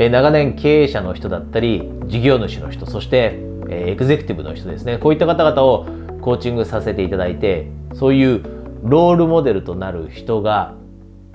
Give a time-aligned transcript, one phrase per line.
[0.00, 4.96] え長年経営者の人だったり事業主の人そして、えエグゼクティブの人ですね。
[4.98, 5.86] こういった方々を
[6.20, 8.42] コーチングさせていただいてそういう
[8.84, 10.74] ロールモデルとなる人が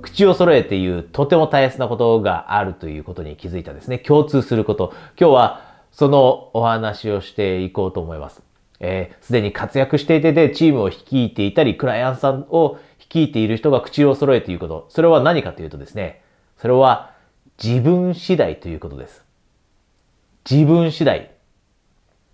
[0.01, 3.99] 口を揃えて言うとても大切なことがあるということに気づいたですね。
[3.99, 4.93] 共通すること。
[5.19, 5.61] 今日は
[5.91, 8.41] そのお話をしていこうと思います。
[9.21, 14.85] すで、に活躍していてでチームを率いていたりクライアントさんを率いている人が口を揃えて言うこと。
[14.87, 16.21] それは何かというとですね
[16.57, 17.12] それは
[17.61, 19.23] 自分次第ということです。
[20.49, 21.31] 自分次第。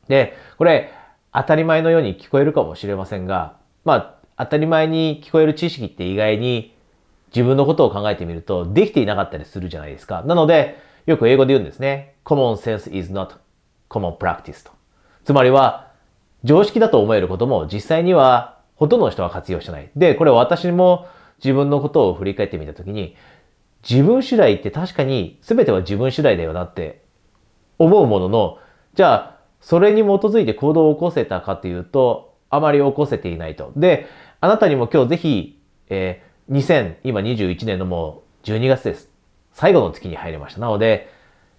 [0.08, 0.92] で、これ、
[1.32, 6.76] 当たり前のように聞こえるかもしれませんが、まあ、当たり前に聞こえる知識って意外に
[7.36, 10.24] 自分のことを考えてみるとできていなかったりするじゃないですか。
[10.24, 12.16] なので、よく英語で言うんですね。
[12.26, 13.36] common sense is not
[13.90, 14.72] common practice と。
[15.26, 15.90] つまりは、
[16.44, 19.90] 常識だと思えることも実際にはほとんどの人は活用してない。
[19.96, 21.08] で、これ私も
[21.44, 23.16] 自分のことを振り返ってみたときに、
[23.88, 27.04] 自分次第って確かに全ては自分次第だよなって
[27.78, 28.58] 思うものの、
[28.94, 33.72] じゃあ、それに基づいて行動を起こせたかというと、あまり起こせていないと。
[33.76, 34.08] で、
[34.42, 39.10] あなたにも今日ぜひ、えー、2021年のもう12月です。
[39.54, 40.62] 最後の月に入りました。
[40.62, 41.10] なので、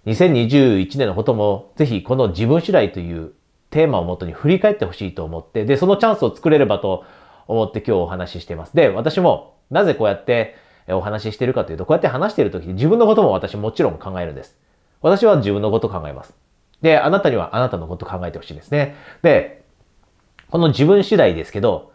[0.05, 3.33] 2021年のこともぜひこの自分次第という
[3.69, 7.05] テーマをもとに振り返ってほしいと思って、で、そのチャンスを作れればと
[7.47, 8.75] 思って今日お話ししています。
[8.75, 10.55] で、私もなぜこうやって
[10.89, 14.55] お話ししてるかというと、こうやって話している時に自分のことも私もちろん考えるんです。
[15.01, 16.33] 私は自分のこと考えます。
[16.81, 18.95] で、あなたにはあなたのこと考えてほしいですね。
[19.21, 19.63] で、
[20.49, 21.91] この自分次第ですけど、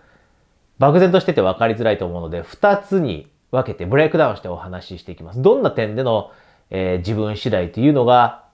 [0.78, 5.42] 漠然としてて分かりづらいと思うので、二つに分けてブレイクダウンしてお話ししていきます。
[5.42, 6.30] どんな点での、
[6.70, 8.44] えー、自分次第というのが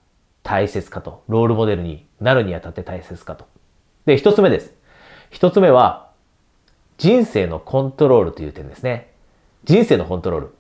[0.43, 3.47] 大切かと、ロールモデルになるにあたって大切かと。
[4.07, 4.75] で、一つ目です。
[5.31, 6.11] 一つ目は、
[6.99, 9.12] 人生のコントロールという点ですね。
[9.65, 10.55] 人生のコントロール。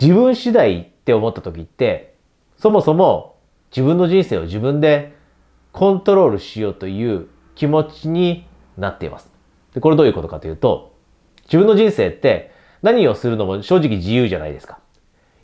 [0.00, 2.14] 自分次第って思った時って、
[2.56, 3.36] そもそも
[3.70, 5.14] 自分の人生を自分で
[5.72, 9.30] コントロールしようという気持ちになっています。
[9.74, 10.96] でこれどういうことかというと、
[11.44, 12.50] 自分の人生って
[12.82, 14.80] 何をするのも正直自由じゃないですか。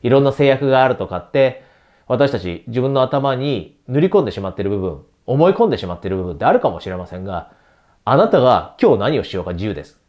[0.03, 1.65] いろんな制約があるとかって、
[2.09, 7.53] 私たち自分の頭に塗り込んでしまってる部分、思い込んでしまってる部分ってあるかもしれませんが、
[8.05, 10.01] あなたが今日何をしようか自由です。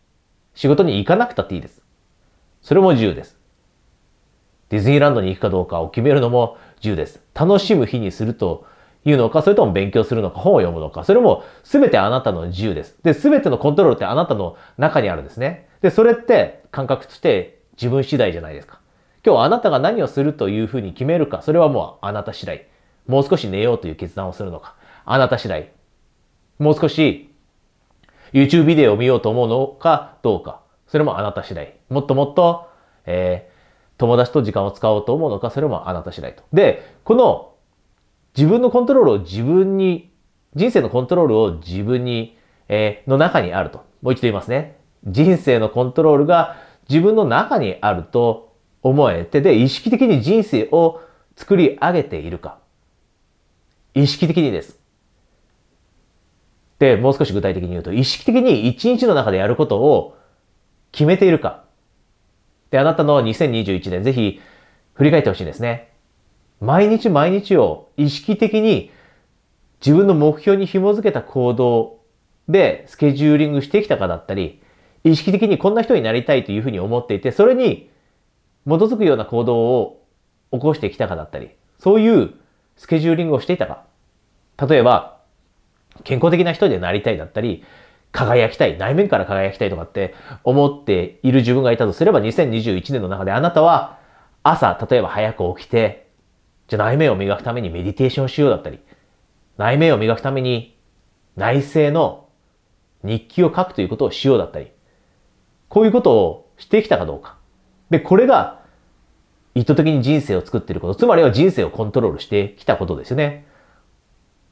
[0.56, 1.82] 仕事に行かなくたっていいです。
[2.63, 3.38] それも自由です。
[4.69, 7.22] ディズニーランドに行くかどうかを決めるのも自由です。
[7.35, 8.66] 楽しむ日にすると
[9.06, 12.97] いうのか、それとも勉強するのか、本を読むのか、それも全てあなたの自由です。
[13.03, 15.68] で、全てのコントロールってあなたの中にあるんですね。
[15.81, 18.80] で、それって感覚として自分次第じゃないですか。
[19.25, 22.68] 今日あなたが何をするというふうに決めるか、それはもうあなた次第。
[23.07, 25.72] もう少し寝ようという決断をするのか、あなた次第。
[26.59, 27.30] もう少し
[28.31, 31.75] YouTube ビデオを見ようと思うのかどうか、それもあなた次第。
[31.94, 32.68] もっともっと、
[33.06, 36.44] えー、友達と時間を使おうと思うのか、それもあなた次第と。
[36.52, 37.54] で、この
[38.36, 40.12] 自分のコントロールを自分に、
[40.56, 42.38] 人生のコントロールを自分に、
[42.68, 43.86] えー、の中にあると。
[44.02, 44.78] もう一度言いますね。
[45.06, 46.58] 人生のコントロールが
[46.90, 51.02] 自分の中にあると思えて、で、意識的に人生を
[51.36, 52.60] 作り上げているか。
[53.94, 54.80] 意識的にです。
[56.80, 60.18] で、もう少し具体的に言うと、意識的に一日の中でやることを
[60.92, 61.64] 決めているか。
[62.73, 64.41] で、あなたの2021年ぜひ
[64.95, 65.91] 振り返ってほしいですね。
[66.59, 68.89] 毎日毎日を意識的に
[69.79, 72.00] 自分の目標に紐づけた行動
[72.50, 74.59] でスケジューリングしてきたかだったり、
[75.03, 77.91] 意識的にこんな人になりたいというふうに思っていて、それに
[78.66, 80.01] 基づくような行動を
[80.51, 82.33] 起こしてきたかだったり、そういう
[82.78, 83.83] スケジューリングをしていたか。
[84.67, 85.19] 例えば、
[86.06, 87.63] 健康的な人でなりたいだったり、
[88.13, 90.13] 輝きたい、内面から輝きたいとかって
[90.44, 93.97] 思っている自分がいたとすれば、2021年の中であなたは
[94.44, 96.07] 朝、例えば早く起きて、
[96.68, 98.79] じゃ内面を磨くためにメディテーションしようだったり、
[99.57, 100.78] 内面を磨くために
[101.35, 102.29] 内政の
[103.03, 104.72] 日記を書くということをしようだったり、
[105.68, 107.38] こういうことをしてきたかどうか。
[107.90, 108.62] で、これが
[109.56, 113.48] 意図的に人生を作っていること、つまりは人生をコントロールしてきたことですよね。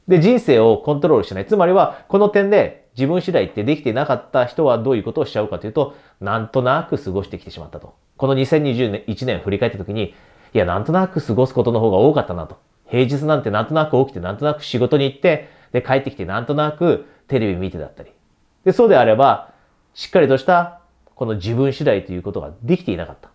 [0.08, 1.46] で、人生をコントロールしない。
[1.46, 7.96] つまりは、この点で自分次第ってできてなかった人はどういうことをしちゃうかというと、なんとなく過ごしてきてしまったと。
[8.18, 10.14] この2021年年振り返った時に、
[10.54, 12.60] いや、なんとなく過ごすことの方が多かったなと。
[12.88, 18.12] 平日なんてなんとなく起きて、なんとなく仕事に行って、で、帰ってきて、なんとなくテレビ見てだったり。
[18.66, 19.54] で、そうであれば、
[19.94, 20.82] しっかりとした
[21.16, 23.30] この自分次第ということができていなかった。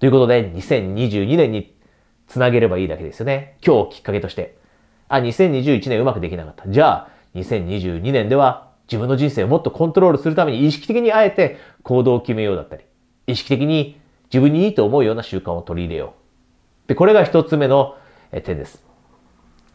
[0.00, 1.76] ということで、2022年に
[2.26, 3.56] つなげればいいだけですよね。
[3.64, 4.56] 今日をきっかけとして。
[5.08, 6.68] あ、2021年うまくできなかった。
[6.68, 12.84] じゃあ、2022年では自分の人生をもっとコントロールするために意識的にあえて行動を決めようだったり、
[13.26, 16.14] 意識的に自分にいいと思うような習慣を取り入れよ
[16.86, 16.88] う。
[16.88, 17.96] で、これが一つ目の
[18.30, 18.84] 点です。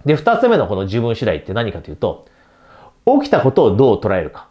[0.06, 2.28] で、二つ目のこの自分次第って何かというと、
[3.06, 4.50] 起きたことをどう捉えるか。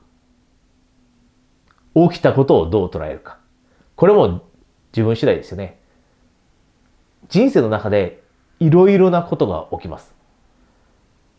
[1.94, 3.38] 起きたことをどう捉えるか。
[3.94, 4.42] これも
[4.92, 5.78] 自分次第ですよね。
[7.28, 8.22] 人生の中で
[8.60, 10.15] いろいろなことが起きます。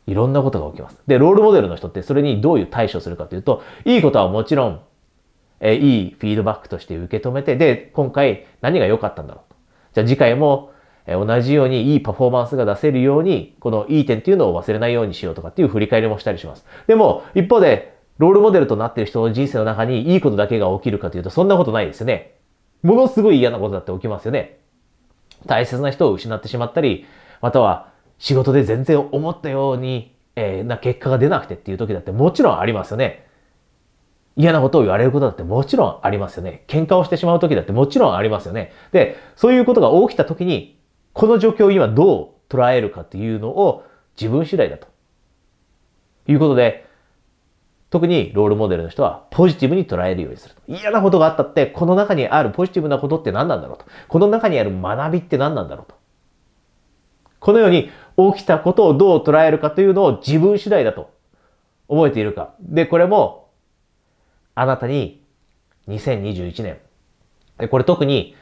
[0.08, 0.98] いろんなことが起きます。
[1.06, 4.82] で、ロールモデルの人ってそれにどういう対処するかというと、いいことはもちろん、
[5.60, 9.58] えいいフィードバックとして受け止めて、で、今回何が良かったんだろうと。
[9.94, 10.72] じゃあ次回も
[11.08, 16.66] え同じようにいいパフォーマンスが出せるように、このいい点っていうのを忘れないようにしようとかっていう振り返りもしたりします。
[16.86, 22.36] でも、一方で、ロールモデルとなっている人の人生の中にいいことだけが起きるかというと、そんなことないですよね。
[22.84, 24.60] ものすごい嫌なことだって起きますよね。
[25.46, 27.06] 大切な人を失ってしまったり、
[27.42, 33.28] または仕事で全然思ったように、えー、な結果が出なくてっていう時だってもちろんありますよね。
[34.36, 36.64] 嫌なことを言われることだってもちろんありますよね。
[36.68, 38.72] 喧嘩をしてしまう時だってもちろんありますよね。
[38.92, 40.80] で、そういうことが起きた時に
[41.14, 43.84] この状況を今どう捉えるかっていうのを
[44.20, 44.88] 自分次第だと。
[46.28, 46.86] いうことで、
[47.90, 50.62] 特にロールモデルの人はポジティブに捉えるようにすると。
[50.68, 53.86] 嫌なことがあったって、この中にあるポジティブなことって何なんだろうと。
[54.08, 55.97] この中にある学びって何なんだろうと。
[57.48, 57.90] このように
[58.34, 61.14] 起きたことをどう捉えるかというのを自分次第だと
[61.88, 62.54] 覚えているか。
[62.60, 63.52] で、これも
[64.54, 65.24] あなたに
[65.88, 66.78] 2021年、
[67.58, 68.36] でこれ特に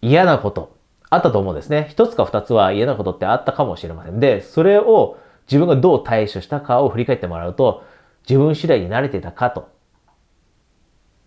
[0.00, 0.78] 嫌なこと、
[1.10, 1.88] あったと思うんですね。
[1.90, 4.18] 一つか二つは嫌なことってあったかもしれません。
[4.18, 7.84] で、それを自分がどう対処したかを振り返ってもらうと、
[8.26, 9.68] 自分次第に慣れてたかと、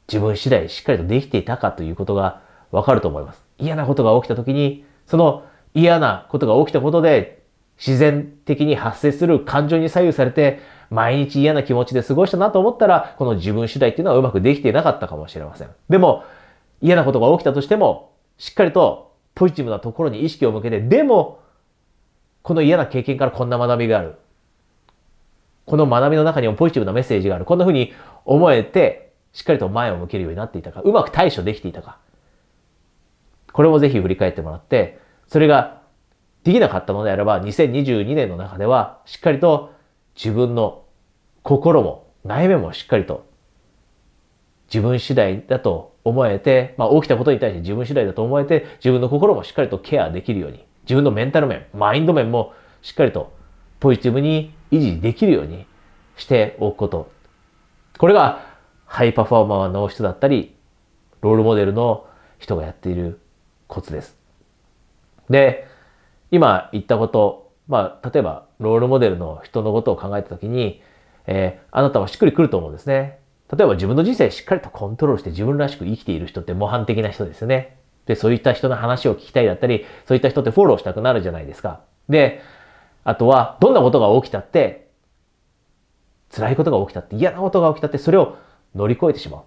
[0.07, 2.41] 自分次第しっかりとできていたかということが
[2.71, 3.45] わかると思います。
[3.59, 5.43] 嫌なことが起きた時に、その
[5.75, 7.43] 嫌なことが起きたことで、
[7.77, 15.69] 自然的に発生する感情に左右されて、毎日嫌な気持ちで過ごしたなと思ったら、この自分次第っていうのはうまくできていなかったかもしれません。
[15.89, 16.23] でも、
[16.81, 21.39] 嫌なことが起きたとしても、しっかりとポジティブなところに意識を向けて、でも、
[22.41, 24.15] この嫌な経験からこんな学びがある。
[25.65, 27.43] この学びの中にもポジティブなメッセージがある。
[27.43, 27.91] こんな風に
[28.23, 31.97] 思えて、しっかりと前を向けるようになっていたか、うまく対処できていたか。
[33.51, 35.81] これもぜひ振り返ってもらって、それが
[36.43, 39.73] できなかったのであれば、2022年の中では、しっかりと
[40.15, 40.83] 自分の
[41.43, 43.25] 心も内面もしっかりと
[44.73, 53.33] 自分次第だと思えて、まあ、起きたことに対して自分次第だと思えて、自分の心もしっかりとケアできるように、自分のメンタル面、マインド面もしっかりと
[53.79, 55.65] ポジティブに維持できるように
[56.17, 57.11] しておくこと。
[57.97, 58.45] これが
[58.85, 60.55] ハイパフォーマーの人だったり、
[61.21, 62.05] ロールモデルの
[62.37, 63.19] 人がやっている
[63.67, 64.24] コツです。
[65.29, 65.67] で、
[66.31, 70.81] 今言ったこと、まあ、例えば、ロールモデルの人のことを考えたときに、
[71.27, 73.19] えー、あなたはしっくりくると思うんですね。
[73.55, 77.77] 例えば自分の人生しっかりとコントロールして自分らしく生きている人って模範的な人ですよね。
[78.05, 81.81] で、そういった人の話を聞きたいだったり、そういった人ってフォローしたくなるじゃないですか。
[82.09, 82.41] で、
[83.03, 84.89] あとは、どんなことが起きたって、
[86.35, 88.37] 辛いことが起きたって、嫌なことが起きたって、それを
[88.75, 89.41] 乗り越えてしまう。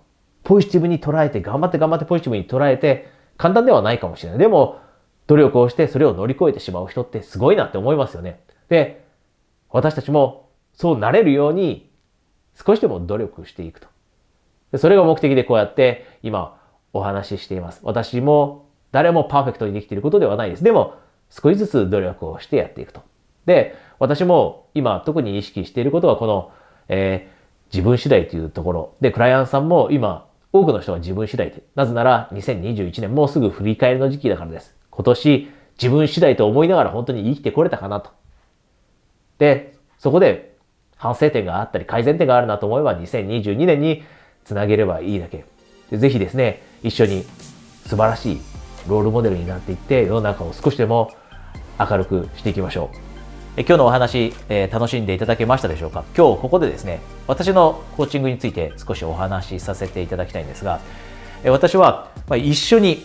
[0.45, 4.39] ポジティブに捉えて、頑張って頑張ってポジティブに捉えて、簡単ではないかもしれない。
[4.39, 4.81] でも、
[5.29, 8.41] 努力をしてそれを乗り越えてしまう人ってすごいなって思いますよね。
[8.69, 9.05] で、
[9.69, 11.91] 私たちもそうなれるように
[12.55, 13.89] 少しでも努力していくと。
[14.79, 16.61] それが目的でこうやって今
[16.93, 17.81] お話ししています。
[17.85, 20.65] 私も誰もパーフェクトにできていることではないです。
[20.65, 20.95] でも
[21.29, 23.03] 少しずつ努力をしてやっていくと。
[23.45, 26.53] で、私も今特に意識していることはこの、
[26.89, 28.95] えー、自分次第というところ。
[29.03, 31.65] で、クライアントさんも今多くの人は自分次第で。
[31.75, 34.78] なぜなら2021年もうすぐ振り返りの時期だからです。
[34.99, 35.49] 今年
[35.81, 38.11] 自分次第と思いながら本当に生きてこれたかなと。
[39.39, 40.57] で、そこで
[40.97, 44.03] 反省点があったり改善点があるなと思えば2022年に
[44.45, 45.45] つなげればいいだけ。
[45.93, 47.23] でぜひですね、一緒に
[47.87, 48.41] 素晴らしい
[48.89, 51.13] ロールモデルになっていって世の中を少しでも
[51.79, 52.97] 明るくしていきましょう。
[53.57, 56.03] え今日のお話、えー、楽しんでいただけましたでしょうか？
[56.17, 60.81] 今日ここでですね、私のコーチングについて少しお話しさせていただきたいんですが、
[61.45, 63.05] え私は、ま、一緒に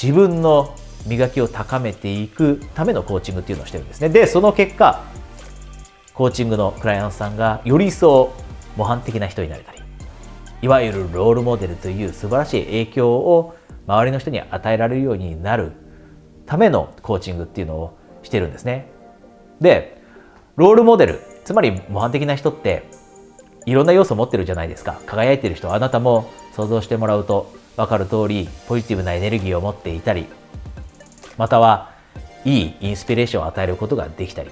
[0.00, 0.74] 自分の
[1.06, 4.08] 磨きを高めていくためのコーチングっていうのをしてるんですね。
[4.08, 5.02] で、その結果、
[6.14, 8.32] コーチングのクライアントさんがより一層
[8.76, 9.78] 模範的な人になれたり、
[10.62, 13.54] いわゆるロールモデルという素晴らしい影響を
[13.86, 15.72] 周りの人に与えられるようになる
[16.46, 18.88] ためのコーチングっていうのをしてるんですね。
[19.60, 20.02] で、
[20.56, 22.88] ロールモデル、つまり模範的な人って
[23.64, 25.00] いろんな要素を持ってるじゃないですか。
[25.06, 30.26] 輝いてる人、あなたも想像してもらうと分かる通り、ポジティブなエネルギーを持っていたり、
[31.38, 31.92] または
[32.44, 34.50] いいインスピレーションを与えることができたり、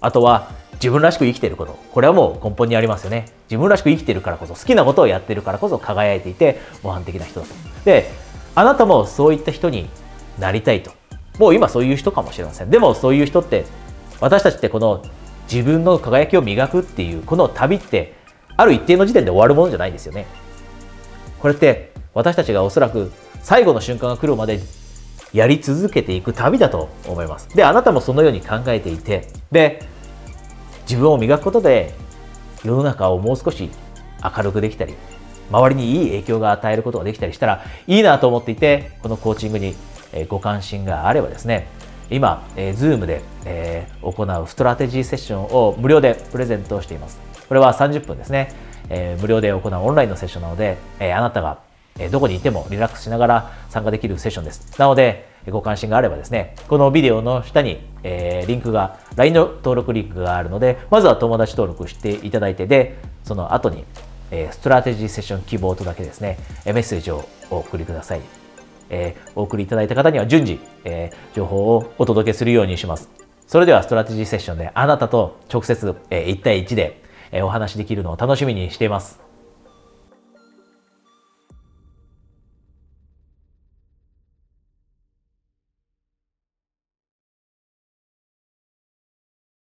[0.00, 1.72] あとは自分らしく生きていること。
[1.92, 3.26] これはもう根本にありますよね。
[3.50, 7.54] 自分らしく生きているからこそ、好きなことをやっているからこそ輝いていて模範的な人だと。
[7.84, 8.10] で、
[8.54, 9.88] あなたもそういった人に
[10.38, 10.92] なりたいと。
[11.40, 13.64] もう今そういう人かもしれませんでもそういう人って
[14.20, 15.02] 私たちってこの
[15.50, 18.14] 自分の輝きを磨くっていうこの旅って
[18.58, 20.26] ある一定の時点で終わるものじゃないんですよね
[21.38, 23.10] これって私たちがおそらく
[23.42, 24.60] 最後の瞬間が来るまで
[25.32, 29.82] やり続けていく旅だと思いますであなたもそのように考えていてで
[30.82, 31.94] 自分を磨くことで
[32.64, 33.70] 世の中をもう少し
[34.36, 34.94] 明るくできたり
[35.50, 39.74] 周りにいい影響が与えることができたりしたらいいなと思っていてこのコーチングに
[40.28, 41.68] ご関心があればですね
[42.10, 47.20] 今、えー、Zoom で、えー、行うストラテジーセッションを無料でプレゼントしています。
[47.48, 48.52] これは30分ですね、
[48.88, 51.58] えー、無料で行うオンラインのセッションなので、えー、あなたが
[52.08, 54.78] どこにいてもリラックスしながら参加できるセッションです。
[54.78, 63.84] なので、ご関心があればですね、このビデオの下に、えー、リンクが、LINE の登録リンクがあるので、まずは友達登録していただいて、で、その後に、
[64.30, 68.20] えー、ストラテジーセッション希望とだけですね、メッセージをお送りください。
[68.90, 73.08] えー、お送りいただいた方には順次、え、情報をお届けするようにします。
[73.46, 77.02] それではストラテジーセッションであなたと直接、え、1対1で、
[77.32, 79.29] え、お話しできるのを楽しみにしています。